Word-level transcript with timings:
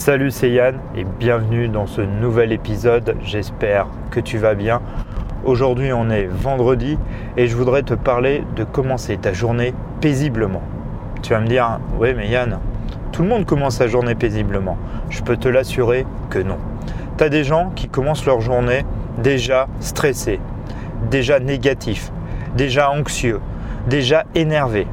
Salut, 0.00 0.30
c'est 0.30 0.48
Yann 0.48 0.78
et 0.96 1.04
bienvenue 1.04 1.68
dans 1.68 1.86
ce 1.86 2.00
nouvel 2.00 2.52
épisode. 2.52 3.16
J'espère 3.22 3.86
que 4.10 4.18
tu 4.18 4.38
vas 4.38 4.54
bien. 4.54 4.80
Aujourd'hui, 5.44 5.92
on 5.92 6.08
est 6.08 6.24
vendredi 6.24 6.96
et 7.36 7.46
je 7.46 7.54
voudrais 7.54 7.82
te 7.82 7.92
parler 7.92 8.42
de 8.56 8.64
commencer 8.64 9.18
ta 9.18 9.34
journée 9.34 9.74
paisiblement. 10.00 10.62
Tu 11.20 11.34
vas 11.34 11.40
me 11.40 11.46
dire, 11.46 11.80
oui, 11.98 12.14
mais 12.16 12.28
Yann, 12.28 12.60
tout 13.12 13.20
le 13.20 13.28
monde 13.28 13.44
commence 13.44 13.76
sa 13.76 13.88
journée 13.88 14.14
paisiblement. 14.14 14.78
Je 15.10 15.20
peux 15.20 15.36
te 15.36 15.48
l'assurer 15.48 16.06
que 16.30 16.38
non. 16.38 16.56
Tu 17.18 17.24
as 17.24 17.28
des 17.28 17.44
gens 17.44 17.70
qui 17.76 17.90
commencent 17.90 18.24
leur 18.24 18.40
journée 18.40 18.86
déjà 19.18 19.68
stressés, 19.80 20.40
déjà 21.10 21.40
négatifs, 21.40 22.10
déjà 22.56 22.90
anxieux, 22.90 23.40
déjà 23.86 24.24
énervés 24.34 24.86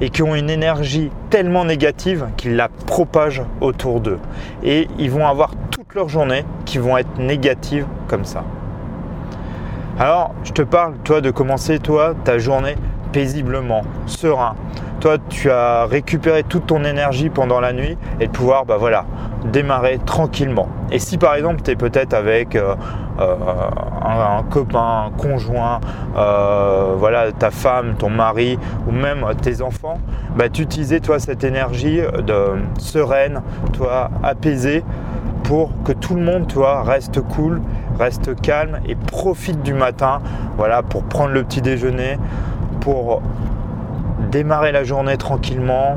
et 0.00 0.10
qui 0.10 0.22
ont 0.22 0.34
une 0.34 0.50
énergie 0.50 1.10
tellement 1.30 1.64
négative 1.64 2.26
qu'ils 2.36 2.56
la 2.56 2.68
propagent 2.68 3.42
autour 3.60 4.00
d'eux. 4.00 4.18
Et 4.62 4.88
ils 4.98 5.10
vont 5.10 5.26
avoir 5.26 5.52
toute 5.70 5.94
leur 5.94 6.08
journée 6.08 6.44
qui 6.64 6.78
vont 6.78 6.96
être 6.96 7.18
négatives 7.18 7.86
comme 8.08 8.24
ça. 8.24 8.44
Alors, 9.98 10.34
je 10.44 10.52
te 10.52 10.62
parle, 10.62 10.94
toi, 11.04 11.22
de 11.22 11.30
commencer, 11.30 11.78
toi, 11.78 12.14
ta 12.24 12.38
journée 12.38 12.76
paisiblement, 13.16 13.80
serein. 14.04 14.56
Toi, 15.00 15.16
tu 15.30 15.50
as 15.50 15.86
récupéré 15.86 16.42
toute 16.42 16.66
ton 16.66 16.84
énergie 16.84 17.30
pendant 17.30 17.60
la 17.60 17.72
nuit 17.72 17.96
et 18.20 18.26
de 18.26 18.30
pouvoir, 18.30 18.66
bah 18.66 18.76
voilà, 18.78 19.06
démarrer 19.42 19.98
tranquillement. 20.04 20.68
Et 20.92 20.98
si 20.98 21.16
par 21.16 21.34
exemple 21.34 21.62
tu 21.62 21.70
es 21.70 21.76
peut-être 21.76 22.12
avec 22.12 22.56
euh, 22.56 22.74
euh, 23.18 23.34
un, 24.04 24.42
copain, 24.42 25.06
un 25.06 25.10
conjoint, 25.16 25.80
euh, 26.14 26.92
voilà, 26.98 27.32
ta 27.32 27.50
femme, 27.50 27.94
ton 27.98 28.10
mari 28.10 28.58
ou 28.86 28.92
même 28.92 29.24
tes 29.40 29.62
enfants, 29.62 29.98
bah, 30.36 30.50
tu 30.50 30.60
utilisais 30.60 31.00
toi 31.00 31.18
cette 31.18 31.42
énergie 31.42 32.02
de 32.22 32.60
sereine, 32.78 33.40
toi 33.72 34.10
apaisée 34.22 34.84
pour 35.44 35.70
que 35.84 35.92
tout 35.92 36.16
le 36.16 36.22
monde 36.22 36.48
toi 36.48 36.82
reste 36.82 37.22
cool, 37.22 37.62
reste 37.98 38.38
calme 38.42 38.80
et 38.86 38.94
profite 38.94 39.62
du 39.62 39.72
matin, 39.72 40.20
voilà, 40.58 40.82
pour 40.82 41.04
prendre 41.04 41.32
le 41.32 41.44
petit 41.44 41.62
déjeuner, 41.62 42.18
pour 42.86 43.20
démarrer 44.30 44.70
la 44.70 44.84
journée 44.84 45.16
tranquillement, 45.16 45.96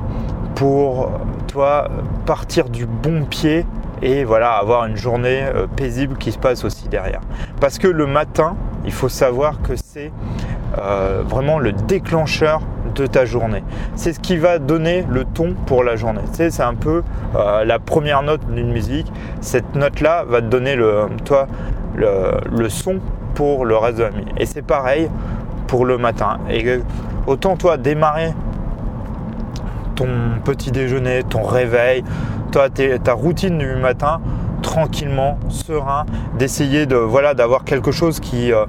pour 0.55 1.11
toi 1.47 1.87
partir 2.25 2.67
du 2.67 2.87
bon 2.87 3.25
pied 3.25 3.63
et 4.01 4.23
voilà 4.23 4.53
avoir 4.53 4.85
une 4.85 4.97
journée 4.97 5.43
euh, 5.43 5.67
paisible 5.67 6.17
qui 6.17 6.31
se 6.31 6.39
passe 6.39 6.65
aussi 6.65 6.89
derrière. 6.89 7.21
Parce 7.61 7.77
que 7.77 7.87
le 7.87 8.07
matin, 8.07 8.55
il 8.85 8.91
faut 8.91 9.07
savoir 9.07 9.61
que 9.61 9.75
c'est 9.75 10.11
euh, 10.79 11.21
vraiment 11.23 11.59
le 11.59 11.73
déclencheur 11.73 12.61
de 12.95 13.05
ta 13.05 13.23
journée. 13.23 13.63
C'est 13.93 14.13
ce 14.13 14.19
qui 14.19 14.37
va 14.37 14.57
donner 14.57 15.05
le 15.07 15.25
ton 15.25 15.53
pour 15.67 15.83
la 15.83 15.95
journée. 15.95 16.21
c'est 16.31 16.59
un 16.59 16.73
peu 16.73 17.03
euh, 17.35 17.65
la 17.65 17.77
première 17.77 18.23
note 18.23 18.51
d'une 18.51 18.71
musique. 18.71 19.11
Cette 19.41 19.75
note-là 19.75 20.23
va 20.27 20.41
te 20.41 20.47
donner 20.47 20.75
le, 20.75 21.05
toi, 21.23 21.45
le, 21.95 22.67
son 22.67 22.97
pour 23.35 23.63
le 23.63 23.77
reste 23.77 23.99
de 23.99 24.03
la 24.03 24.09
nuit. 24.09 24.25
Et 24.37 24.47
c'est 24.47 24.63
pareil 24.63 25.07
pour 25.69 25.85
le 25.85 25.99
matin. 25.99 26.39
Et 26.49 26.81
autant 27.27 27.55
toi 27.55 27.77
démarrer 27.77 28.33
ton 29.95 30.07
petit 30.43 30.71
déjeuner, 30.71 31.23
ton 31.23 31.43
réveil, 31.43 32.03
toi, 32.51 32.69
ta 32.69 33.13
routine 33.13 33.59
du 33.59 33.75
matin, 33.75 34.19
tranquillement, 34.63 35.37
serein, 35.49 36.05
d'essayer 36.37 36.87
de 36.87 36.95
voilà 36.95 37.35
d'avoir 37.35 37.65
quelque 37.65 37.91
chose 37.91 38.19
qui, 38.19 38.51
euh, 38.51 38.65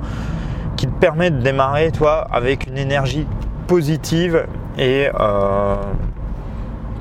qui 0.76 0.86
te 0.86 0.92
permet 0.92 1.30
de 1.30 1.40
démarrer 1.40 1.90
toi 1.90 2.26
avec 2.30 2.66
une 2.66 2.76
énergie 2.76 3.26
positive 3.66 4.44
et 4.76 5.08
euh, 5.18 5.76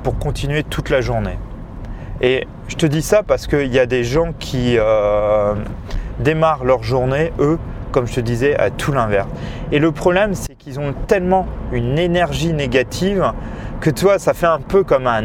pour 0.02 0.18
continuer 0.18 0.62
toute 0.62 0.88
la 0.88 1.02
journée. 1.02 1.38
Et 2.22 2.46
je 2.68 2.76
te 2.76 2.86
dis 2.86 3.02
ça 3.02 3.22
parce 3.22 3.46
qu'il 3.46 3.72
y 3.72 3.78
a 3.78 3.86
des 3.86 4.04
gens 4.04 4.32
qui 4.38 4.76
euh, 4.78 5.54
démarrent 6.20 6.64
leur 6.64 6.82
journée, 6.82 7.32
eux, 7.38 7.58
comme 7.90 8.06
je 8.06 8.14
te 8.14 8.20
disais, 8.20 8.56
à 8.56 8.70
tout 8.70 8.92
l'inverse. 8.92 9.28
Et 9.72 9.78
le 9.78 9.92
problème, 9.92 10.34
c'est 10.34 10.54
qu'ils 10.54 10.80
ont 10.80 10.94
tellement 11.06 11.46
une 11.72 11.98
énergie 11.98 12.52
négative 12.52 13.32
que 13.80 13.90
toi, 13.90 14.18
ça 14.18 14.34
fait 14.34 14.46
un 14.46 14.60
peu 14.60 14.84
comme 14.84 15.06
un, 15.06 15.22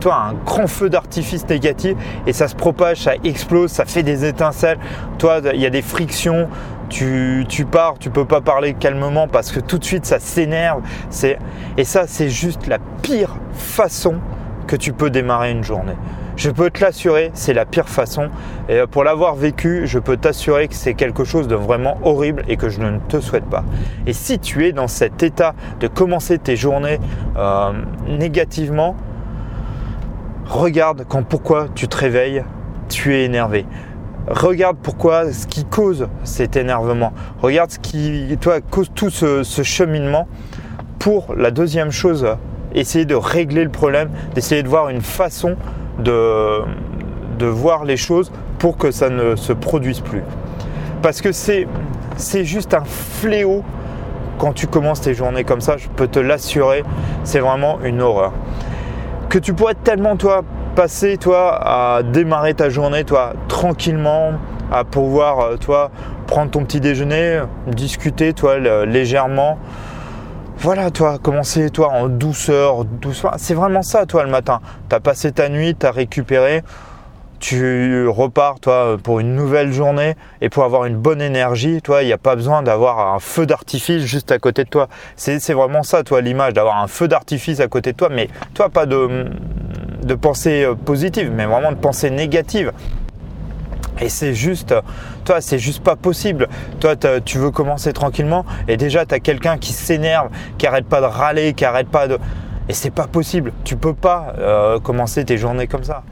toi, 0.00 0.16
un 0.30 0.34
grand 0.34 0.66
feu 0.66 0.90
d'artifice 0.90 1.46
négatif 1.48 1.96
et 2.26 2.32
ça 2.32 2.48
se 2.48 2.54
propage, 2.54 3.02
ça 3.02 3.12
explose, 3.24 3.70
ça 3.70 3.84
fait 3.84 4.02
des 4.02 4.24
étincelles. 4.24 4.78
Toi, 5.18 5.40
il 5.54 5.60
y 5.60 5.66
a 5.66 5.70
des 5.70 5.82
frictions. 5.82 6.48
Tu, 6.88 7.46
tu, 7.48 7.64
pars, 7.64 7.94
tu 7.98 8.10
peux 8.10 8.26
pas 8.26 8.42
parler 8.42 8.74
calmement 8.74 9.26
parce 9.26 9.50
que 9.50 9.60
tout 9.60 9.78
de 9.78 9.84
suite 9.84 10.04
ça 10.04 10.18
s'énerve. 10.18 10.82
Et 11.78 11.84
ça, 11.84 12.04
c'est 12.06 12.28
juste 12.28 12.66
la 12.66 12.78
pire 13.00 13.34
façon 13.54 14.16
que 14.66 14.76
tu 14.76 14.92
peux 14.92 15.08
démarrer 15.08 15.52
une 15.52 15.64
journée. 15.64 15.96
Je 16.42 16.50
peux 16.50 16.70
te 16.70 16.80
l'assurer, 16.80 17.30
c'est 17.34 17.54
la 17.54 17.64
pire 17.64 17.88
façon. 17.88 18.28
Et 18.68 18.78
euh, 18.78 18.88
pour 18.88 19.04
l'avoir 19.04 19.36
vécu, 19.36 19.86
je 19.86 20.00
peux 20.00 20.16
t'assurer 20.16 20.66
que 20.66 20.74
c'est 20.74 20.94
quelque 20.94 21.22
chose 21.22 21.46
de 21.46 21.54
vraiment 21.54 21.98
horrible 22.02 22.42
et 22.48 22.56
que 22.56 22.68
je 22.68 22.80
ne 22.80 22.98
te 22.98 23.20
souhaite 23.20 23.44
pas. 23.44 23.62
Et 24.08 24.12
si 24.12 24.40
tu 24.40 24.66
es 24.66 24.72
dans 24.72 24.88
cet 24.88 25.22
état 25.22 25.54
de 25.78 25.86
commencer 25.86 26.38
tes 26.38 26.56
journées 26.56 26.98
euh, 27.36 27.70
négativement, 28.08 28.96
regarde 30.46 31.04
quand 31.08 31.22
pourquoi 31.22 31.68
tu 31.76 31.86
te 31.86 31.96
réveilles, 31.96 32.42
tu 32.88 33.14
es 33.14 33.22
énervé. 33.22 33.64
Regarde 34.26 34.78
pourquoi, 34.82 35.32
ce 35.32 35.46
qui 35.46 35.64
cause 35.64 36.08
cet 36.24 36.56
énervement. 36.56 37.12
Regarde 37.40 37.70
ce 37.70 37.78
qui, 37.78 38.36
toi, 38.40 38.60
cause 38.60 38.90
tout 38.92 39.10
ce, 39.10 39.44
ce 39.44 39.62
cheminement. 39.62 40.26
Pour 40.98 41.36
la 41.36 41.52
deuxième 41.52 41.92
chose, 41.92 42.26
essayer 42.74 43.04
de 43.04 43.14
régler 43.14 43.62
le 43.62 43.70
problème, 43.70 44.10
d'essayer 44.34 44.64
de 44.64 44.68
voir 44.68 44.88
une 44.88 45.02
façon 45.02 45.56
de, 46.02 47.46
voir 47.46 47.84
les 47.84 47.96
choses 47.96 48.30
pour 48.58 48.76
que 48.76 48.92
ça 48.92 49.08
ne 49.10 49.34
se 49.34 49.52
produise 49.52 50.00
plus. 50.00 50.22
Parce 51.02 51.20
que 51.20 51.32
c'est, 51.32 51.66
c'est 52.16 52.44
juste 52.44 52.72
un 52.74 52.84
fléau 52.84 53.64
quand 54.38 54.52
tu 54.52 54.66
commences 54.66 55.00
tes 55.00 55.14
journées 55.14 55.44
comme 55.44 55.60
ça, 55.60 55.76
je 55.76 55.88
peux 55.88 56.08
te 56.08 56.18
l'assurer, 56.18 56.84
c'est 57.24 57.40
vraiment 57.40 57.78
une 57.84 58.00
horreur. 58.00 58.32
Que 59.28 59.38
tu 59.38 59.54
pourrais 59.54 59.74
tellement 59.74 60.16
toi 60.16 60.42
passer 60.74 61.16
toi 61.16 61.60
à 61.62 62.02
démarrer 62.02 62.54
ta 62.54 62.68
journée 62.68 63.04
toi 63.04 63.34
tranquillement, 63.48 64.32
à 64.70 64.84
pouvoir 64.84 65.40
euh, 65.40 65.56
toi 65.56 65.90
prendre 66.26 66.50
ton 66.50 66.64
petit 66.64 66.80
déjeuner, 66.80 67.42
discuter 67.66 68.32
toi 68.32 68.58
légèrement, 68.86 69.58
voilà, 70.62 70.92
toi, 70.92 71.18
commencer, 71.18 71.70
toi, 71.70 71.88
en 71.88 72.08
douceur, 72.08 72.84
douceur. 72.84 73.34
C'est 73.38 73.54
vraiment 73.54 73.82
ça, 73.82 74.06
toi, 74.06 74.22
le 74.22 74.30
matin. 74.30 74.60
Tu 74.88 74.94
as 74.94 75.00
passé 75.00 75.32
ta 75.32 75.48
nuit, 75.48 75.74
tu 75.74 75.84
as 75.84 75.90
récupéré, 75.90 76.62
tu 77.40 78.06
repars, 78.06 78.60
toi, 78.60 78.96
pour 79.02 79.18
une 79.18 79.34
nouvelle 79.34 79.72
journée 79.72 80.14
et 80.40 80.48
pour 80.48 80.62
avoir 80.62 80.84
une 80.84 80.94
bonne 80.94 81.20
énergie, 81.20 81.82
toi, 81.82 82.04
il 82.04 82.06
n'y 82.06 82.12
a 82.12 82.18
pas 82.18 82.36
besoin 82.36 82.62
d'avoir 82.62 83.12
un 83.12 83.18
feu 83.18 83.44
d'artifice 83.44 84.04
juste 84.04 84.30
à 84.30 84.38
côté 84.38 84.62
de 84.62 84.68
toi. 84.68 84.86
C'est 85.16 85.52
vraiment 85.52 85.82
ça, 85.82 86.04
toi, 86.04 86.20
l'image, 86.20 86.52
d'avoir 86.52 86.80
un 86.80 86.86
feu 86.86 87.08
d'artifice 87.08 87.58
à 87.58 87.66
côté 87.66 87.90
de 87.90 87.96
toi, 87.96 88.08
mais 88.08 88.28
toi, 88.54 88.68
pas 88.68 88.86
de, 88.86 89.30
de 90.04 90.14
pensée 90.14 90.62
euh, 90.64 90.76
positive, 90.76 91.32
mais 91.34 91.46
vraiment 91.46 91.72
de 91.72 91.76
pensée 91.76 92.10
négative. 92.10 92.70
Et 94.00 94.08
c'est 94.08 94.34
juste, 94.34 94.74
toi, 95.24 95.40
c'est 95.40 95.58
juste 95.58 95.82
pas 95.82 95.96
possible. 95.96 96.48
Toi, 96.80 96.96
tu 97.24 97.38
veux 97.38 97.50
commencer 97.50 97.92
tranquillement 97.92 98.44
et 98.68 98.76
déjà, 98.76 99.06
tu 99.06 99.14
as 99.14 99.20
quelqu'un 99.20 99.58
qui 99.58 99.72
s'énerve, 99.72 100.30
qui 100.58 100.66
arrête 100.66 100.86
pas 100.86 101.00
de 101.00 101.06
râler, 101.06 101.54
qui 101.54 101.64
arrête 101.64 101.88
pas 101.88 102.08
de. 102.08 102.18
Et 102.68 102.74
c'est 102.74 102.90
pas 102.90 103.06
possible. 103.06 103.52
Tu 103.64 103.76
peux 103.76 103.94
pas 103.94 104.34
euh, 104.38 104.80
commencer 104.80 105.24
tes 105.24 105.36
journées 105.36 105.66
comme 105.66 105.84
ça. 105.84 106.02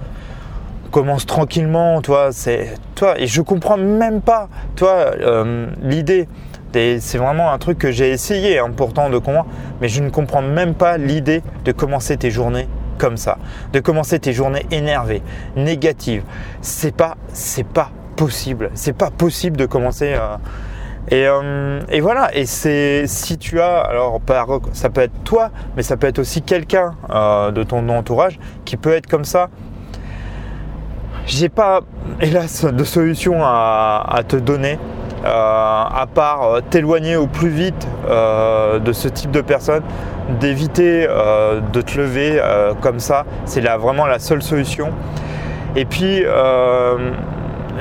Commence 0.91 1.24
tranquillement, 1.24 2.02
toi, 2.02 2.30
c'est. 2.32 2.74
Toi, 2.96 3.18
et 3.18 3.26
je 3.26 3.41
comprends 3.42 3.76
même 3.76 4.20
pas, 4.20 4.48
toi, 4.76 5.12
euh, 5.20 5.68
l'idée. 5.82 6.28
C'est 6.72 7.18
vraiment 7.18 7.50
un 7.50 7.58
truc 7.58 7.78
que 7.78 7.91
j'ai 7.91 8.10
essayé 8.10 8.60
hein, 8.60 8.70
pourtant 8.76 9.10
de 9.10 9.18
comprendre, 9.18 9.48
mais 9.80 9.88
je 9.88 10.00
ne 10.04 10.08
comprends 10.08 10.42
même 10.42 10.74
pas 10.74 10.98
l'idée 10.98 11.42
de 11.64 11.72
commencer 11.72 12.16
tes 12.16 12.30
journées 12.30 12.68
comme 13.00 13.16
ça, 13.16 13.38
de 13.72 13.80
commencer 13.80 14.18
tes 14.18 14.32
journées 14.32 14.66
énervées, 14.70 15.22
négatives. 15.56 16.22
C'est 16.60 16.94
pas, 16.94 17.16
c'est 17.32 17.66
pas 17.66 17.91
possible. 18.14 18.70
C'est 18.74 18.92
pas 18.92 19.10
possible 19.10 19.56
de 19.56 19.64
commencer. 19.64 20.14
Euh, 20.14 20.36
euh, 21.12 21.80
et, 21.88 22.00
voilà. 22.00 22.36
Et 22.36 22.44
c'est 22.44 23.06
si 23.06 23.38
tu 23.38 23.60
as, 23.60 23.78
alors 23.80 24.20
ça 24.72 24.91
peut 24.91 25.00
être 25.00 25.24
toi, 25.24 25.50
mais 25.76 25.82
ça 25.82 25.97
peut 25.97 26.06
être 26.06 26.18
aussi 26.18 26.42
quelqu'un 26.42 26.94
euh, 27.08 27.50
de 27.50 27.62
ton 27.62 27.88
entourage 27.88 28.38
qui 28.66 28.76
peut 28.76 28.92
être 28.92 29.06
comme 29.06 29.24
ça. 29.24 29.48
J'ai 31.26 31.48
pas, 31.48 31.80
hélas, 32.20 32.66
de 32.66 32.84
solution 32.84 33.42
à 33.42 34.20
te 34.28 34.36
donner. 34.36 34.78
Euh, 35.24 35.28
à 35.28 36.06
part 36.12 36.44
euh, 36.44 36.60
t'éloigner 36.70 37.16
au 37.16 37.26
plus 37.26 37.50
vite 37.50 37.86
euh, 38.08 38.78
de 38.78 38.90
ce 38.94 39.06
type 39.06 39.30
de 39.30 39.42
personne, 39.42 39.82
d'éviter 40.40 41.06
de 41.06 41.80
te 41.82 41.98
lever 41.98 42.40
comme 42.80 43.00
ça, 43.00 43.24
c'est 43.46 43.60
vraiment 43.60 44.06
la 44.06 44.20
seule 44.20 44.42
solution. 44.42 44.90
Et 45.74 45.84
puis 45.84 46.24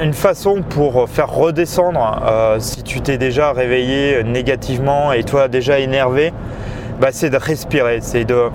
une 0.01 0.13
façon 0.13 0.63
pour 0.67 1.07
faire 1.07 1.29
redescendre 1.29 2.19
si 2.57 2.81
tu 2.81 3.01
t'es 3.01 3.19
déjà 3.19 3.51
réveillé 3.51 4.23
négativement 4.23 5.13
et 5.13 5.23
toi 5.23 5.47
déjà 5.47 5.77
énervé, 5.77 6.33
bah, 6.99 7.09
c'est 7.11 7.29
de 7.29 7.37
respirer, 7.37 7.99
c'est 8.01 8.25
de 8.25 8.49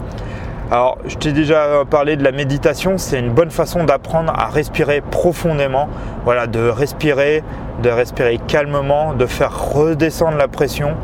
Alors, 0.70 0.96
je 1.06 1.16
t'ai 1.16 1.32
déjà 1.32 1.84
parlé 1.88 2.16
de 2.16 2.24
la 2.24 2.32
méditation, 2.32 2.96
c'est 2.96 3.18
une 3.18 3.30
bonne 3.30 3.50
façon 3.50 3.84
d'apprendre 3.84 4.32
à 4.34 4.46
respirer 4.46 5.02
profondément, 5.02 5.88
voilà, 6.24 6.46
de 6.46 6.68
respirer, 6.68 7.42
de 7.82 7.90
respirer 7.90 8.38
calmement, 8.48 9.12
de 9.12 9.26
faire 9.26 9.74
redescendre 9.74 10.38
la 10.38 10.48
pression 10.48 10.94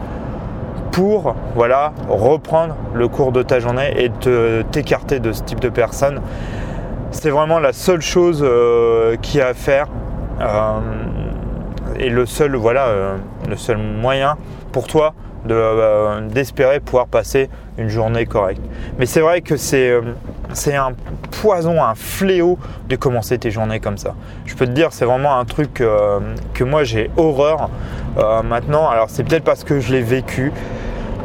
pour 0.92 1.34
voilà, 1.54 1.92
reprendre 2.08 2.74
le 2.94 3.06
cours 3.08 3.32
de 3.32 3.42
ta 3.42 3.60
journée 3.60 3.94
et 3.98 4.10
t'écarter 4.70 5.20
de 5.20 5.32
ce 5.32 5.42
type 5.42 5.60
de 5.60 5.68
personnes. 5.68 6.20
C'est 7.10 7.30
vraiment 7.30 7.58
la 7.58 7.72
seule 7.72 8.00
chose 8.00 8.42
euh, 8.42 9.16
qui 9.20 9.40
a 9.40 9.48
à 9.48 9.54
faire 9.54 9.88
euh, 10.40 10.80
et 11.98 12.08
le 12.08 12.24
seul, 12.24 12.56
voilà, 12.56 12.86
euh, 12.86 13.16
le 13.48 13.56
seul 13.56 13.76
moyen 13.76 14.36
pour 14.72 14.86
toi 14.86 15.12
euh, 15.48 16.20
d'espérer 16.28 16.80
pouvoir 16.80 17.06
passer 17.06 17.48
une 17.78 17.88
journée 17.88 18.26
correcte. 18.26 18.60
Mais 18.98 19.06
c'est 19.06 19.20
vrai 19.20 19.40
que 19.40 19.56
c'est 19.56 19.88
euh, 19.88 20.02
c'est 20.52 20.76
un 20.76 20.92
poison, 21.40 21.82
un 21.82 21.94
fléau 21.94 22.58
de 22.88 22.96
commencer 22.96 23.38
tes 23.38 23.50
journées 23.50 23.80
comme 23.80 23.96
ça. 23.96 24.14
Je 24.44 24.54
peux 24.54 24.66
te 24.66 24.72
dire, 24.72 24.88
c'est 24.92 25.06
vraiment 25.06 25.38
un 25.38 25.44
truc 25.46 25.80
euh, 25.80 26.20
que 26.52 26.64
moi 26.64 26.84
j'ai 26.84 27.10
horreur 27.16 27.70
maintenant. 28.44 28.88
Alors 28.88 29.08
c'est 29.08 29.22
peut-être 29.22 29.44
parce 29.44 29.64
que 29.64 29.80
je 29.80 29.92
l'ai 29.92 30.02
vécu, 30.02 30.52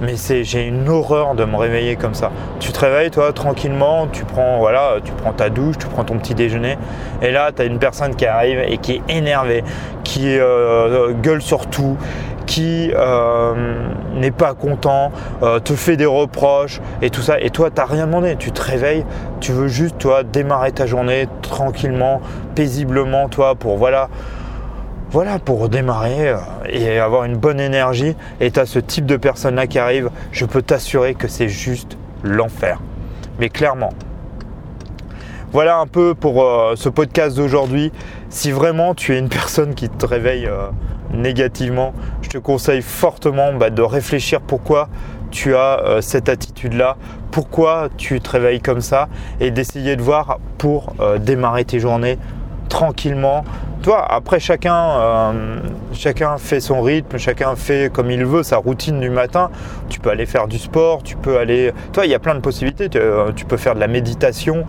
mais 0.01 0.13
j'ai 0.43 0.65
une 0.65 0.87
horreur 0.87 1.33
de 1.33 1.43
me 1.43 1.57
réveiller 1.57 1.95
comme 1.95 2.13
ça. 2.13 2.31
Tu 2.59 2.71
te 2.71 2.79
réveilles 2.79 3.11
toi 3.11 3.33
tranquillement, 3.33 4.07
tu 4.07 4.23
prends 4.23 4.59
voilà, 4.59 4.97
tu 5.03 5.11
prends 5.11 5.33
ta 5.33 5.49
douche, 5.49 5.77
tu 5.79 5.87
prends 5.87 6.05
ton 6.05 6.17
petit 6.19 6.35
déjeuner 6.35 6.77
et 7.21 7.31
là 7.31 7.51
tu 7.53 7.63
as 7.63 7.65
une 7.65 7.79
personne 7.79 8.15
qui 8.15 8.27
arrive 8.27 8.59
et 8.59 8.77
qui 8.77 8.93
est 8.93 9.01
énervée, 9.09 9.63
qui 10.03 10.37
gueule 11.21 11.41
sur 11.41 11.65
tout, 11.67 11.97
qui 12.45 12.91
euh, 12.93 13.53
n'est 14.13 14.31
pas 14.31 14.53
content, 14.53 15.11
euh, 15.43 15.59
te 15.59 15.73
fait 15.73 15.97
des 15.97 16.05
reproches 16.05 16.81
et 17.01 17.09
tout 17.09 17.21
ça. 17.21 17.39
Et 17.39 17.49
toi, 17.49 17.69
tu 17.69 17.77
n'as 17.77 17.85
rien 17.85 18.05
demandé. 18.05 18.35
Tu 18.37 18.51
te 18.51 18.61
réveilles, 18.61 19.05
tu 19.39 19.51
veux 19.51 19.67
juste, 19.67 19.97
toi, 19.97 20.23
démarrer 20.23 20.71
ta 20.71 20.85
journée 20.85 21.27
tranquillement, 21.41 22.21
paisiblement, 22.55 23.29
toi, 23.29 23.55
pour 23.55 23.77
voilà. 23.77 24.09
Voilà, 25.11 25.39
pour 25.39 25.69
démarrer 25.69 26.29
euh, 26.29 26.37
et 26.67 26.99
avoir 26.99 27.23
une 27.23 27.37
bonne 27.37 27.59
énergie, 27.59 28.15
et 28.41 28.51
tu 28.51 28.59
as 28.59 28.65
ce 28.65 28.79
type 28.79 29.05
de 29.05 29.17
personne-là 29.17 29.67
qui 29.67 29.79
arrive, 29.79 30.09
je 30.31 30.45
peux 30.45 30.61
t'assurer 30.61 31.13
que 31.13 31.27
c'est 31.27 31.47
juste 31.47 31.97
l'enfer. 32.23 32.81
Mais 33.39 33.49
clairement, 33.49 33.91
voilà 35.53 35.77
un 35.77 35.87
peu 35.87 36.15
pour 36.15 36.45
ce 36.75 36.89
podcast 36.89 37.37
d'aujourd'hui. 37.37 37.93
Si 38.29 38.51
vraiment 38.51 38.93
tu 38.93 39.15
es 39.15 39.19
une 39.19 39.29
personne 39.29 39.73
qui 39.73 39.87
te 39.87 40.05
réveille 40.05 40.49
négativement, 41.15 41.93
conseille 42.39 42.81
fortement 42.81 43.53
bah, 43.53 43.69
de 43.69 43.81
réfléchir 43.81 44.41
pourquoi 44.41 44.89
tu 45.35 45.55
as 45.55 45.81
euh, 45.83 46.01
cette 46.01 46.29
attitude-là, 46.29 46.95
pourquoi 47.31 47.89
tu 47.97 48.21
te 48.21 48.29
réveilles 48.29 48.61
comme 48.61 48.81
ça 48.81 49.09
et 49.39 49.51
d'essayer 49.51 49.95
de 49.95 50.01
voir 50.01 50.39
pour 50.57 50.93
euh, 50.99 51.17
démarrer 51.17 51.65
tes 51.65 51.79
journées 51.79 52.17
tranquillement. 52.69 53.43
Toi, 53.83 54.03
après 54.09 54.39
chacun, 54.39 54.73
euh, 54.75 55.59
chacun 55.93 56.37
fait 56.37 56.59
son 56.59 56.81
rythme, 56.81 57.17
chacun 57.17 57.55
fait 57.55 57.91
comme 57.93 58.09
il 58.09 58.25
veut 58.25 58.41
sa 58.41 58.57
routine 58.57 58.99
du 58.99 59.09
matin. 59.09 59.51
Tu 59.89 59.99
peux 59.99 60.09
aller 60.09 60.25
faire 60.25 60.47
du 60.47 60.57
sport, 60.57 61.03
tu 61.03 61.15
peux 61.17 61.37
aller. 61.37 61.71
Toi, 61.93 62.05
il 62.05 62.11
y 62.11 62.15
a 62.15 62.19
plein 62.19 62.33
de 62.33 62.39
possibilités. 62.39 62.89
tu 62.89 63.45
peux 63.45 63.57
faire 63.57 63.75
de 63.75 63.79
la 63.79 63.87
méditation, 63.87 64.65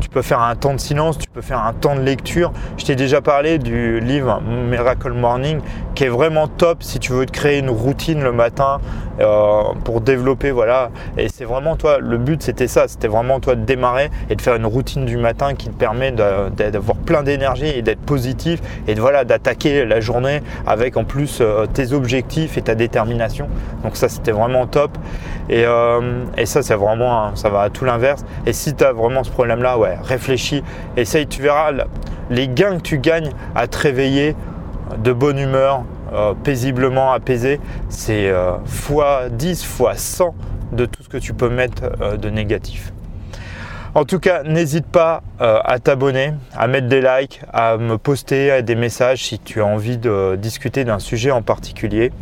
tu 0.00 0.08
peux 0.08 0.22
faire 0.22 0.40
un 0.40 0.56
temps 0.56 0.74
de 0.74 0.80
silence, 0.80 1.18
tu 1.18 1.28
peux 1.28 1.42
faire 1.42 1.64
un 1.64 1.72
temps 1.72 1.94
de 1.94 2.00
lecture. 2.00 2.52
Je 2.78 2.84
t'ai 2.86 2.96
déjà 2.96 3.20
parlé 3.20 3.58
du 3.58 4.00
livre 4.00 4.40
Miracle 4.42 5.12
Morning 5.12 5.60
qui 5.98 6.04
est 6.04 6.08
vraiment 6.08 6.46
top 6.46 6.84
si 6.84 7.00
tu 7.00 7.10
veux 7.10 7.26
te 7.26 7.32
créer 7.32 7.58
une 7.58 7.70
routine 7.70 8.22
le 8.22 8.30
matin 8.30 8.78
euh, 9.18 9.62
pour 9.82 10.00
développer. 10.00 10.52
Voilà. 10.52 10.90
Et 11.16 11.28
c'est 11.28 11.44
vraiment 11.44 11.74
toi, 11.74 11.98
le 11.98 12.18
but 12.18 12.40
c'était 12.40 12.68
ça, 12.68 12.86
c'était 12.86 13.08
vraiment 13.08 13.40
toi 13.40 13.56
de 13.56 13.64
démarrer 13.64 14.08
et 14.30 14.36
de 14.36 14.40
faire 14.40 14.54
une 14.54 14.66
routine 14.66 15.06
du 15.06 15.16
matin 15.16 15.54
qui 15.54 15.68
te 15.68 15.74
permet 15.74 16.12
d'avoir 16.12 16.98
plein 16.98 17.24
d'énergie 17.24 17.66
et 17.66 17.82
d'être 17.82 18.00
positif 18.00 18.60
et 18.86 18.94
de 18.94 19.00
voilà 19.00 19.24
d'attaquer 19.24 19.84
la 19.84 19.98
journée 19.98 20.40
avec 20.68 20.96
en 20.96 21.02
plus 21.02 21.38
euh, 21.40 21.66
tes 21.66 21.92
objectifs 21.92 22.56
et 22.56 22.62
ta 22.62 22.76
détermination. 22.76 23.48
Donc 23.82 23.96
ça 23.96 24.08
c'était 24.08 24.30
vraiment 24.30 24.68
top. 24.68 24.96
Et, 25.48 25.64
euh, 25.64 26.24
ça 26.44 26.62
c'est 26.62 26.76
vraiment, 26.76 27.34
ça 27.34 27.48
va 27.48 27.62
à 27.62 27.70
tout 27.70 27.84
l'inverse. 27.84 28.24
Et 28.46 28.52
si 28.52 28.72
tu 28.72 28.84
as 28.84 28.92
vraiment 28.92 29.24
ce 29.24 29.32
problème 29.32 29.64
là, 29.64 29.76
ouais 29.78 29.98
réfléchis, 30.00 30.62
essaye, 30.96 31.26
tu 31.26 31.42
verras 31.42 31.72
les 32.30 32.46
gains 32.46 32.76
que 32.76 32.82
tu 32.82 32.98
gagnes 32.98 33.30
à 33.56 33.66
te 33.66 33.78
réveiller 33.78 34.36
de 34.96 35.12
bonne 35.12 35.38
humeur, 35.38 35.84
euh, 36.12 36.34
paisiblement 36.34 37.12
apaisé, 37.12 37.60
c'est 37.88 38.32
fois 38.64 39.28
10, 39.30 39.64
fois 39.64 39.94
100 39.94 40.34
de 40.72 40.86
tout 40.86 41.02
ce 41.02 41.08
que 41.08 41.18
tu 41.18 41.34
peux 41.34 41.48
mettre 41.48 41.84
euh, 42.00 42.16
de 42.16 42.30
négatif. 42.30 42.92
En 43.94 44.04
tout 44.04 44.20
cas, 44.20 44.42
n'hésite 44.42 44.86
pas 44.86 45.22
euh, 45.40 45.58
à 45.64 45.78
t'abonner, 45.78 46.34
à 46.54 46.66
mettre 46.66 46.88
des 46.88 47.00
likes, 47.00 47.40
à 47.52 47.78
me 47.78 47.96
poster 47.96 48.62
des 48.62 48.74
messages 48.74 49.24
si 49.24 49.38
tu 49.38 49.60
as 49.60 49.66
envie 49.66 49.96
de 49.96 50.36
discuter 50.36 50.84
d'un 50.84 50.98
sujet 50.98 51.30
en 51.30 51.42
particulier 51.42 52.12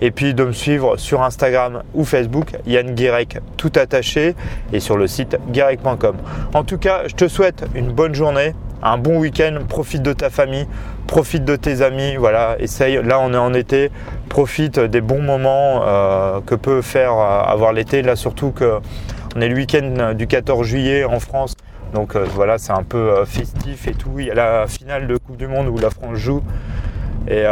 et 0.00 0.10
puis 0.10 0.32
de 0.32 0.44
me 0.44 0.52
suivre 0.52 0.96
sur 0.96 1.22
Instagram 1.22 1.82
ou 1.94 2.04
Facebook, 2.04 2.52
Yann 2.66 2.94
Guirec 2.94 3.38
tout 3.56 3.72
attaché 3.76 4.34
et 4.72 4.80
sur 4.80 4.96
le 4.96 5.06
site 5.06 5.36
guirec.com. 5.50 6.16
En 6.54 6.64
tout 6.64 6.78
cas, 6.78 7.02
je 7.06 7.14
te 7.14 7.28
souhaite 7.28 7.64
une 7.74 7.92
bonne 7.92 8.14
journée, 8.14 8.54
un 8.82 8.98
bon 8.98 9.18
week-end, 9.18 9.58
profite 9.68 10.02
de 10.02 10.12
ta 10.12 10.30
famille, 10.30 10.66
profite 11.06 11.44
de 11.44 11.56
tes 11.56 11.82
amis, 11.82 12.16
voilà, 12.16 12.56
essaye, 12.60 13.02
là 13.02 13.18
on 13.20 13.32
est 13.32 13.38
en 13.38 13.54
été, 13.54 13.90
profite 14.28 14.78
des 14.78 15.00
bons 15.00 15.22
moments 15.22 15.82
euh, 15.82 16.40
que 16.44 16.54
peut 16.54 16.82
faire 16.82 17.12
euh, 17.12 17.40
avoir 17.42 17.72
l'été, 17.72 18.02
là 18.02 18.16
surtout 18.16 18.50
que 18.50 18.78
on 19.36 19.40
est 19.40 19.48
le 19.48 19.54
week-end 19.54 20.14
du 20.14 20.26
14 20.26 20.66
juillet 20.66 21.04
en 21.04 21.20
France, 21.20 21.54
donc 21.92 22.16
euh, 22.16 22.24
voilà, 22.34 22.58
c'est 22.58 22.72
un 22.72 22.82
peu 22.82 23.24
festif 23.24 23.86
et 23.86 23.92
tout. 23.92 24.18
Il 24.18 24.26
y 24.26 24.30
a 24.30 24.34
la 24.34 24.66
finale 24.66 25.06
de 25.06 25.16
Coupe 25.16 25.36
du 25.36 25.46
Monde 25.46 25.68
où 25.68 25.78
la 25.78 25.90
France 25.90 26.16
joue. 26.16 26.42
Et 27.30 27.44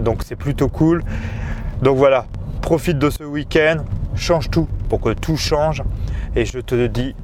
donc 0.00 0.24
c'est 0.24 0.34
plutôt 0.34 0.68
cool. 0.68 1.04
Donc 1.82 1.96
voilà, 1.96 2.26
profite 2.62 2.98
de 2.98 3.10
ce 3.10 3.22
week-end, 3.22 3.84
change 4.16 4.50
tout 4.50 4.68
pour 4.88 5.00
que 5.00 5.10
tout 5.10 5.36
change. 5.36 5.84
Et 6.34 6.44
je 6.44 6.58
te 6.58 6.86
dis 6.86 7.14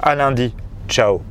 à 0.00 0.14
lundi. 0.14 0.54
Ciao 0.88 1.22